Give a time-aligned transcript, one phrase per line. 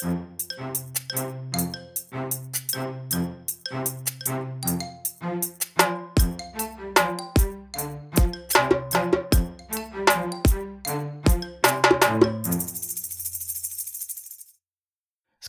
[0.00, 0.08] Ska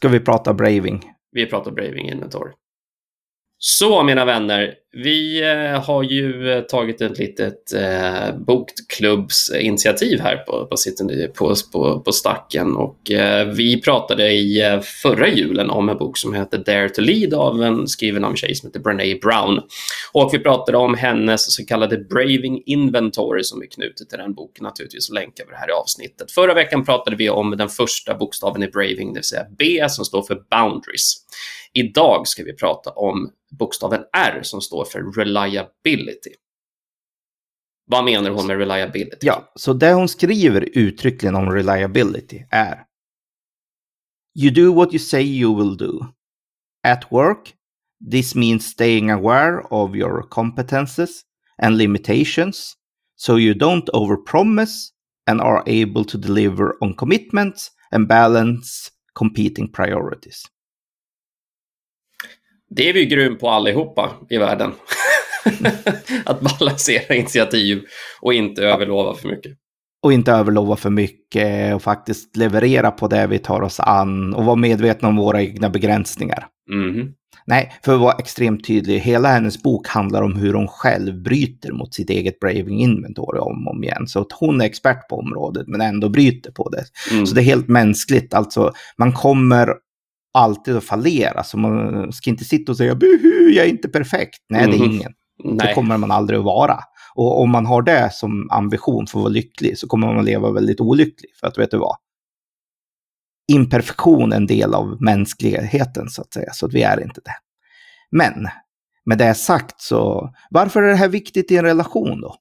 [0.08, 1.12] vi prata braving?
[1.32, 2.54] Vi pratar braving inventory.
[3.64, 10.68] Så mina vänner, vi eh, har ju eh, tagit ett litet eh, bokklubbsinitiativ här på,
[10.68, 10.76] på,
[11.38, 16.18] på, på, på Stacken och eh, vi pratade i eh, förra julen om en bok
[16.18, 19.62] som heter Dare to Lead av en skriven av en tjej som heter Brené Brown.
[20.12, 24.64] Och vi pratade om hennes så kallade Braving Inventory som är knutet till den boken
[24.64, 26.32] naturligtvis och länkar vi det här i avsnittet.
[26.32, 30.06] Förra veckan pratade vi om den första bokstaven i Braving, det vill säga B som
[30.06, 31.18] står för Boundaries.
[31.74, 36.32] Idag ska vi prata om bokstaven R som står för reliability.
[37.86, 39.28] Vad menar hon med reliability?
[39.28, 42.86] Ja, så det hon skriver uttryckligen om reliability är
[44.40, 46.06] You do what you say you will do.
[46.84, 47.54] At work,
[48.12, 51.22] this means staying aware of your competences
[51.58, 52.74] and limitations
[53.16, 54.90] so you don't overpromise
[55.28, 60.46] and are able to deliver on commitments and balance competing priorities.
[62.76, 64.72] Det är vi grym på allihopa i världen.
[66.26, 67.82] att balansera initiativ
[68.22, 69.52] och inte överlova för mycket.
[70.04, 74.46] Och inte överlova för mycket och faktiskt leverera på det vi tar oss an och
[74.46, 76.48] vara medvetna om våra egna begränsningar.
[76.72, 77.14] Mm.
[77.46, 81.72] Nej, för att vara extremt tydlig, hela hennes bok handlar om hur hon själv bryter
[81.72, 84.08] mot sitt eget braving inventory om och om igen.
[84.08, 86.84] Så att hon är expert på området men ändå bryter på det.
[87.12, 87.26] Mm.
[87.26, 89.74] Så det är helt mänskligt, alltså man kommer
[90.34, 91.44] alltid att fallera.
[91.44, 94.40] Så man ska inte sitta och säga buhu, jag är inte perfekt.
[94.50, 94.72] Nej, mm.
[94.72, 94.96] det är mhm.
[94.96, 95.14] ingen.
[95.44, 95.68] Nej.
[95.68, 96.80] Det kommer man aldrig att vara.
[97.16, 100.26] Och om man har det som ambition för att vara lycklig så kommer man att
[100.26, 101.32] leva väldigt olycklig.
[101.40, 101.98] För att vet du vad?
[103.52, 107.36] Imperfektion är en del av mänskligheten så att säga, så att vi är inte det.
[108.12, 108.48] Men
[109.06, 112.36] med det sagt så, varför är det här viktigt i en relation då?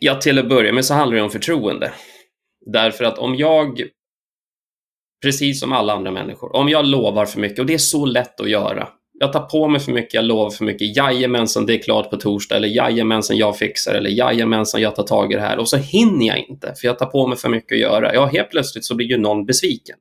[0.00, 1.92] Ja, till att börja med så handlar det om förtroende.
[2.72, 3.82] Därför att om jag
[5.22, 6.56] Precis som alla andra människor.
[6.56, 8.88] Om jag lovar för mycket, och det är så lätt att göra.
[9.18, 10.96] Jag tar på mig för mycket, jag lovar för mycket.
[10.96, 12.56] Jajamensan, det är klart på torsdag.
[12.56, 13.94] Eller jajamensan, jag fixar.
[13.94, 15.58] Eller jajamensan, jag tar tag i det här.
[15.58, 18.14] Och så hinner jag inte, för jag tar på mig för mycket att göra.
[18.14, 19.96] Ja, helt plötsligt så blir ju någon besviken.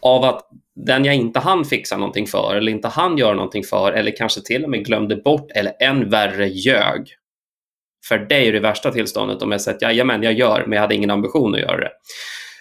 [0.00, 3.92] Av att den jag inte hann fixa någonting för, eller inte hann göra någonting för,
[3.92, 7.08] eller kanske till och med glömde bort, eller än värre ljög.
[8.08, 10.72] För det är ju det värsta tillståndet om jag säger att jajamän, jag gör, men
[10.72, 11.90] jag hade ingen ambition att göra det.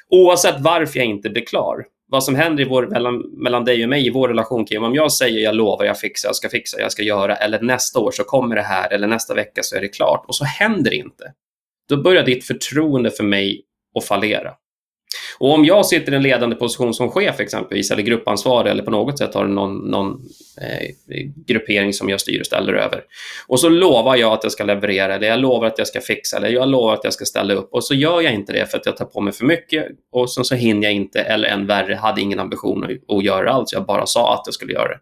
[0.09, 1.85] Oavsett varför jag inte blir klar.
[2.07, 4.95] Vad som händer i vår, mellan, mellan dig och mig i vår relation, Kim, om
[4.95, 8.11] jag säger jag lovar, jag fixar, jag ska fixa, jag ska göra, eller nästa år
[8.11, 10.97] så kommer det här, eller nästa vecka så är det klart, och så händer det
[10.97, 11.33] inte.
[11.89, 13.61] Då börjar ditt förtroende för mig
[13.97, 14.53] att fallera.
[15.39, 18.91] Och om jag sitter i en ledande position som chef exempelvis, eller gruppansvarig eller på
[18.91, 20.11] något sätt har någon, någon
[20.61, 20.89] eh,
[21.47, 23.03] gruppering som jag styr och ställer över.
[23.47, 26.37] Och så lovar jag att jag ska leverera, eller jag lovar att jag ska fixa,
[26.37, 27.73] eller jag lovar att jag ska ställa upp.
[27.73, 30.31] Och så gör jag inte det för att jag tar på mig för mycket och
[30.31, 33.73] sen så hinner jag inte, eller än värre, hade ingen ambition att, att göra allt.
[33.73, 34.99] Jag bara sa att jag skulle göra det.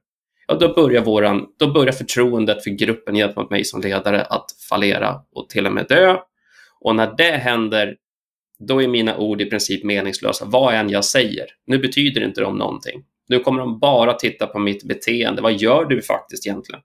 [0.48, 5.16] Ja, då börjar, våran, då börjar förtroendet för gruppen gentemot mig som ledare att fallera
[5.36, 6.18] och till och med dö.
[6.80, 7.96] Och när det händer,
[8.68, 11.46] då är mina ord i princip meningslösa, vad än jag säger.
[11.68, 13.04] Nu betyder inte de någonting.
[13.28, 15.42] Nu kommer de bara titta på mitt beteende.
[15.42, 16.82] Vad gör du faktiskt egentligen?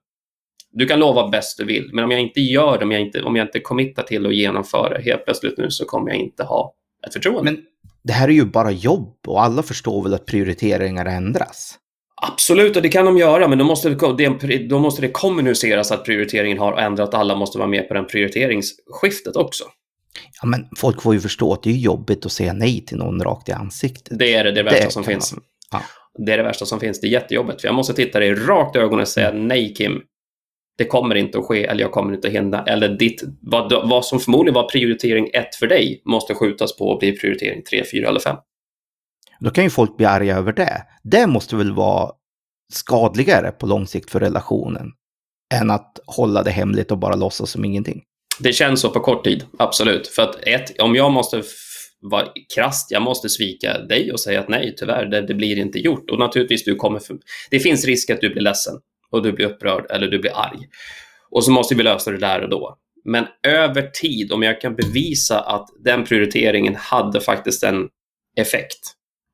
[0.71, 3.21] Du kan lova bäst du vill, men om jag inte gör det, om jag inte,
[3.21, 6.73] om jag inte committar till att genomföra helt plötsligt nu så kommer jag inte ha
[7.07, 7.51] ett förtroende.
[7.51, 7.63] Men
[8.03, 11.77] det här är ju bara jobb och alla förstår väl att prioriteringar ändras?
[12.21, 16.05] Absolut, och det kan de göra, men då måste det, då måste det kommuniceras att
[16.05, 17.13] prioriteringen har ändrat.
[17.13, 19.63] Alla måste vara med på den prioriteringsskiftet också.
[20.41, 23.23] Ja, men folk får ju förstå att det är jobbigt att säga nej till någon
[23.23, 24.19] rakt i ansiktet.
[24.19, 25.33] Det är det, det värsta det som finns.
[25.33, 25.81] Man, ja.
[26.25, 27.01] Det är det värsta som finns.
[27.01, 30.01] Det är jättejobbigt, för jag måste titta dig rakt i ögonen och säga nej Kim.
[30.77, 32.63] Det kommer inte att ske, eller jag kommer inte att hinna.
[32.63, 36.99] Eller ditt, vad, vad som förmodligen var prioritering ett för dig måste skjutas på och
[36.99, 38.37] bli prioritering tre, fyra eller fem.
[39.39, 40.83] Då kan ju folk bli arga över det.
[41.03, 42.11] Det måste väl vara
[42.73, 44.91] skadligare på lång sikt för relationen
[45.53, 48.03] än att hålla det hemligt och bara låtsas som ingenting.
[48.39, 50.07] Det känns så på kort tid, absolut.
[50.07, 51.43] För att ett, om jag måste
[52.01, 55.79] vara krast, jag måste svika dig och säga att nej, tyvärr, det, det blir inte
[55.79, 56.09] gjort.
[56.09, 57.17] Och naturligtvis, du kommer för,
[57.49, 58.73] det finns risk att du blir ledsen
[59.11, 60.59] och du blir upprörd eller du blir arg.
[61.31, 62.77] Och så måste vi lösa det där och då.
[63.05, 67.87] Men över tid, om jag kan bevisa att den prioriteringen hade faktiskt en
[68.37, 68.79] effekt,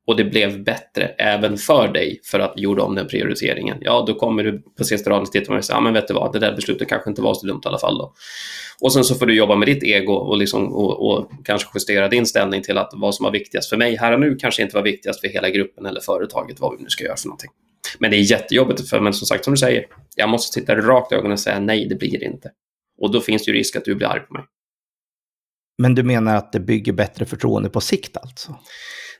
[0.06, 4.04] och det blev bättre även för dig för att du gjorde om den prioriteringen, ja,
[4.06, 6.38] då kommer du på sista raden titta och säga, ja, men vet du vad, det
[6.38, 8.14] där beslutet kanske inte var så dumt i alla fall då.
[8.80, 12.08] Och sen så får du jobba med ditt ego och, liksom, och, och kanske justera
[12.08, 14.76] din ställning till att vad som var viktigast för mig här och nu kanske inte
[14.76, 17.50] var viktigast för hela gruppen eller företaget, vad vi nu ska göra för någonting.
[17.98, 19.86] Men det är jättejobbigt, för, men som sagt, som du säger,
[20.16, 22.50] jag måste titta rakt i ögonen och säga nej, det blir det inte.
[23.00, 24.42] Och då finns det ju risk att du blir arg på mig.
[25.78, 28.54] Men du menar att det bygger bättre förtroende på sikt alltså?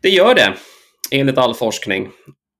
[0.03, 0.55] Det gör det,
[1.11, 2.11] enligt all forskning.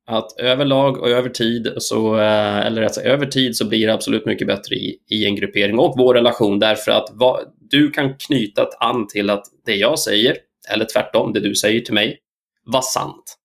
[0.07, 4.27] Att överlag och över tid så, eh, eller alltså, över tid så blir det absolut
[4.27, 8.69] mycket bättre i, i en gruppering och vår relation därför att va, du kan knyta
[8.81, 10.37] an till att det jag säger,
[10.73, 12.19] eller tvärtom, det du säger till mig,
[12.65, 13.39] var sant.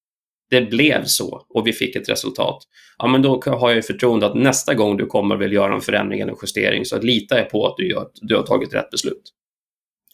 [0.49, 2.57] Det blev så och vi fick ett resultat.
[2.97, 6.19] Ja, men då har jag förtroende att nästa gång du kommer vill göra en förändring
[6.19, 9.23] eller en justering så litar jag på att du, gör, du har tagit rätt beslut.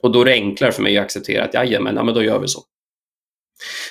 [0.02, 2.40] Och då är det enklare för mig att acceptera att jajamän, ja, men då gör
[2.40, 2.60] vi så.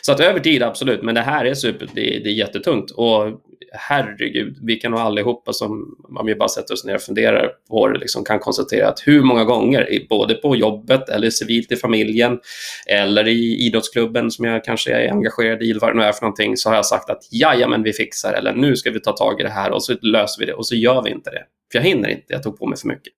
[0.03, 2.91] Så att över tid, absolut, men det här är super, det, det är jättetungt.
[2.91, 3.41] Och
[3.75, 7.89] herregud, vi kan nog allihopa som, om vi bara sätter oss ner och funderar på
[7.89, 12.39] det, liksom, kan konstatera att hur många gånger, både på jobbet eller civilt i familjen
[12.87, 16.57] eller i idrottsklubben som jag kanske är engagerad i, vad det nu är för någonting,
[16.57, 19.43] så har jag sagt att jajamän, vi fixar eller nu ska vi ta tag i
[19.43, 21.43] det här och så löser vi det och så gör vi inte det.
[21.73, 23.13] För jag hinner inte, jag tog på mig för mycket.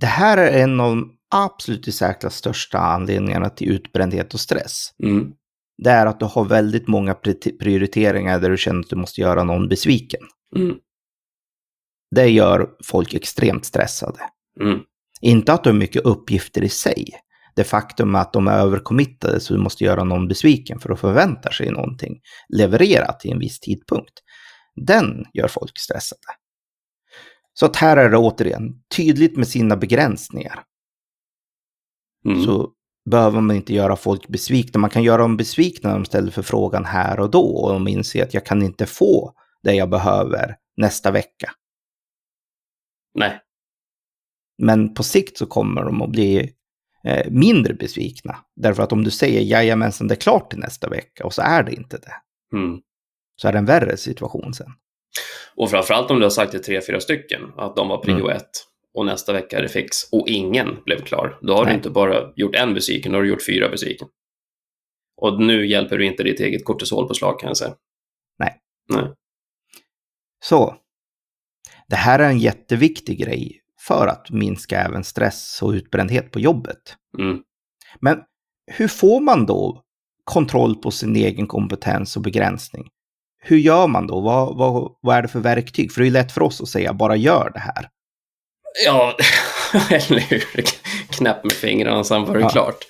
[0.00, 4.90] Det här är en av de absolut i särklass största anledningarna till utbrändhet och stress.
[5.02, 5.32] Mm.
[5.82, 7.14] Det är att du har väldigt många
[7.60, 10.20] prioriteringar där du känner att du måste göra någon besviken.
[10.56, 10.76] Mm.
[12.10, 14.20] Det gör folk extremt stressade.
[14.60, 14.80] Mm.
[15.20, 17.08] Inte att du har mycket uppgifter i sig.
[17.56, 21.52] Det faktum att de är överkommittade så du måste göra någon besviken för att förvänta
[21.52, 24.14] sig någonting levererat i en viss tidpunkt.
[24.86, 26.20] Den gör folk stressade.
[27.52, 30.64] Så att här är det återigen tydligt med sina begränsningar.
[32.24, 32.44] Mm.
[32.44, 32.72] Så
[33.10, 34.80] behöver man inte göra folk besvikna.
[34.80, 37.88] Man kan göra dem besvikna när de ställer för frågan här och då och de
[37.88, 41.50] inser att jag kan inte få det jag behöver nästa vecka.
[43.14, 43.40] Nej.
[44.58, 46.52] Men på sikt så kommer de att bli
[47.04, 48.36] eh, mindre besvikna.
[48.56, 51.62] Därför att om du säger jajamensan det är klart till nästa vecka och så är
[51.62, 52.14] det inte det.
[52.56, 52.80] Mm.
[53.36, 54.70] Så är det en värre situation sen.
[55.56, 58.36] Och framförallt om du har sagt till tre, fyra stycken att de var prio mm.
[58.36, 58.50] ett
[58.94, 61.38] och nästa vecka är det fix och ingen blev klar.
[61.42, 61.72] Då har Nej.
[61.72, 64.08] du inte bara gjort en besviken, då har du gjort fyra besviken.
[65.16, 67.74] Och nu hjälper du inte ditt eget kortisolpåslag kan jag säga.
[68.38, 68.56] Nej.
[68.88, 69.14] Nej.
[70.44, 70.76] Så.
[71.88, 76.96] Det här är en jätteviktig grej för att minska även stress och utbrändhet på jobbet.
[77.18, 77.42] Mm.
[78.00, 78.18] Men
[78.66, 79.82] hur får man då
[80.24, 82.88] kontroll på sin egen kompetens och begränsning?
[83.42, 84.20] Hur gör man då?
[84.20, 85.92] Vad, vad, vad är det för verktyg?
[85.92, 87.88] För det är lätt för oss att säga bara gör det här.
[88.84, 89.16] Ja,
[89.90, 90.64] eller hur?
[91.10, 92.48] Knäpp med fingrarna, sen var det ja.
[92.48, 92.86] klart.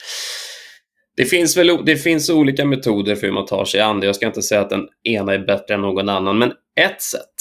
[1.17, 4.06] Det finns, väl, det finns olika metoder för hur man tar sig an det.
[4.06, 7.35] Jag ska inte säga att den ena är bättre än någon annan, men ett sätt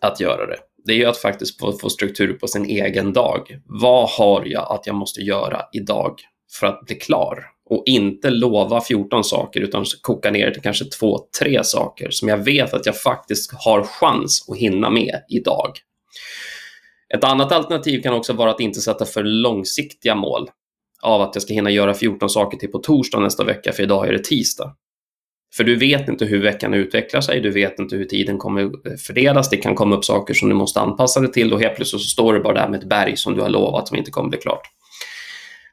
[0.00, 3.58] att göra det, det är ju att faktiskt få, få struktur på sin egen dag.
[3.64, 6.14] Vad har jag att jag måste göra idag
[6.58, 7.44] för att bli klar?
[7.70, 12.38] Och inte lova 14 saker, utan koka ner till kanske två, tre saker som jag
[12.38, 15.70] vet att jag faktiskt har chans att hinna med idag.
[17.14, 20.48] Ett annat alternativ kan också vara att inte sätta för långsiktiga mål
[21.02, 24.08] av att jag ska hinna göra 14 saker till på torsdag nästa vecka, för idag
[24.08, 24.76] är det tisdag.
[25.56, 29.50] För du vet inte hur veckan utvecklar sig, du vet inte hur tiden kommer fördelas,
[29.50, 32.08] det kan komma upp saker som du måste anpassa dig till och helt plötsligt så
[32.08, 34.38] står du bara där med ett berg som du har lovat som inte kommer bli
[34.38, 34.62] klart.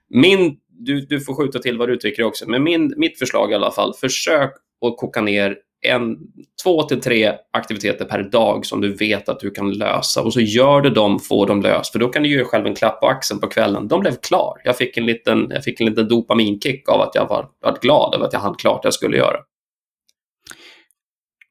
[0.10, 3.56] Min, du, du får skjuta till vad du tycker också, men min, mitt förslag i
[3.56, 4.54] alla fall, försök
[4.86, 6.18] att koka ner en,
[6.64, 10.42] två till tre aktiviteter per dag som du vet att du kan lösa och så
[10.42, 11.92] gör du dem, får dem löst.
[11.92, 13.88] För då kan du ge dig själv en klapp på axeln på kvällen.
[13.88, 14.62] De blev klar.
[14.64, 18.16] Jag fick en liten, jag fick en liten dopaminkick av att jag var, var glad
[18.16, 19.38] över att jag hann klart det jag skulle göra.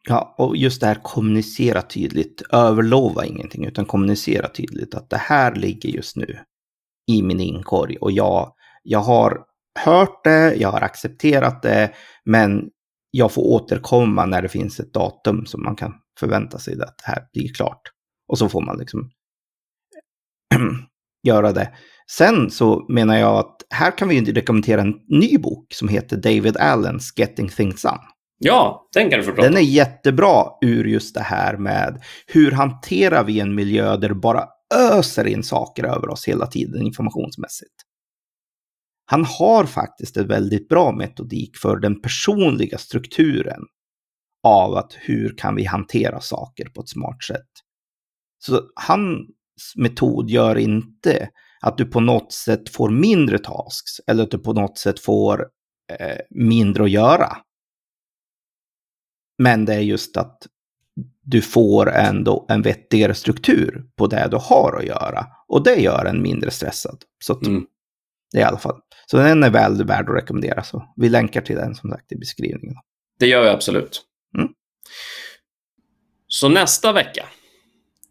[0.08, 2.42] Ja, och just det här kommunicera tydligt.
[2.52, 6.38] Överlova ingenting, utan kommunicera tydligt att det här ligger just nu
[7.10, 9.40] i min inkorg och jag, jag har
[9.78, 11.90] hört det, jag har accepterat det,
[12.24, 12.70] men
[13.10, 17.12] jag får återkomma när det finns ett datum som man kan förvänta sig att det
[17.12, 17.82] här blir klart.
[18.28, 19.10] Och så får man liksom
[21.26, 21.74] göra det.
[22.10, 26.56] Sen så menar jag att här kan vi rekommendera en ny bok som heter David
[26.56, 28.00] Allens Getting Things Done.
[28.38, 32.50] Ja, den kan du få prata Den är jättebra ur just det här med hur
[32.50, 37.74] hanterar vi en miljö där det bara öser in saker över oss hela tiden informationsmässigt
[39.10, 43.60] han har faktiskt en väldigt bra metodik för den personliga strukturen
[44.42, 47.48] av att hur kan vi hantera saker på ett smart sätt.
[48.38, 49.26] Så hans
[49.76, 51.28] metod gör inte
[51.60, 55.46] att du på något sätt får mindre tasks eller att du på något sätt får
[55.98, 57.36] eh, mindre att göra.
[59.38, 60.46] Men det är just att
[61.22, 65.26] du får ändå en vettigare struktur på det du har att göra.
[65.48, 67.04] Och det gör en mindre stressad.
[67.24, 67.66] Så att, mm
[68.34, 68.80] i alla fall.
[69.06, 70.62] Så den är väl värd att rekommendera.
[70.62, 72.76] Så vi länkar till den som sagt i beskrivningen.
[73.18, 74.02] Det gör vi absolut.
[74.38, 74.48] Mm.
[76.26, 77.26] Så nästa vecka,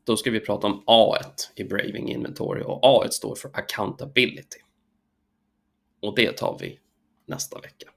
[0.06, 1.24] då ska vi prata om A1
[1.56, 2.64] i Braving Inventory.
[2.64, 4.60] Och A1 står för Accountability.
[6.02, 6.80] Och det tar vi
[7.28, 7.90] nästa vecka.